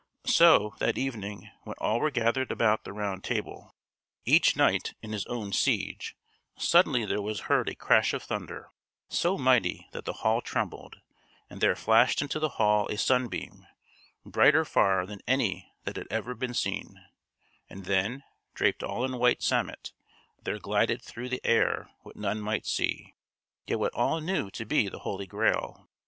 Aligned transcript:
So, 0.25 0.73
that 0.79 0.97
evening, 0.97 1.51
when 1.61 1.75
all 1.77 1.99
were 1.99 2.09
gathered 2.09 2.49
about 2.51 2.85
the 2.85 2.91
Round 2.91 3.23
Table, 3.23 3.75
each 4.25 4.55
knight 4.55 4.95
in 5.03 5.11
his 5.13 5.27
own 5.27 5.53
siege, 5.53 6.15
suddenly 6.57 7.05
there 7.05 7.21
was 7.21 7.41
heard 7.41 7.69
a 7.69 7.75
crash 7.75 8.11
of 8.11 8.23
thunder, 8.23 8.71
so 9.09 9.37
mighty 9.37 9.85
that 9.91 10.05
the 10.05 10.13
hall 10.25 10.41
trembled, 10.41 11.01
and 11.51 11.61
there 11.61 11.75
flashed 11.75 12.19
into 12.19 12.39
the 12.39 12.57
hall 12.57 12.87
a 12.87 12.97
sunbeam, 12.97 13.67
brighter 14.25 14.65
far 14.65 15.05
than 15.05 15.21
any 15.27 15.71
that 15.83 15.97
had 15.97 16.07
ever 16.09 16.33
before 16.33 16.47
been 16.47 16.53
seen; 16.55 17.05
and 17.69 17.85
then, 17.85 18.23
draped 18.55 18.81
all 18.81 19.05
in 19.05 19.19
white 19.19 19.43
samite, 19.43 19.93
there 20.41 20.57
glided 20.57 21.03
through 21.03 21.29
the 21.29 21.45
air 21.45 21.91
what 22.01 22.15
none 22.15 22.41
might 22.41 22.65
see, 22.65 23.13
yet 23.67 23.77
what 23.77 23.93
all 23.93 24.19
knew 24.19 24.49
to 24.49 24.65
be 24.65 24.89
the 24.89 25.01
Holy 25.05 25.27
Grail. 25.27 25.87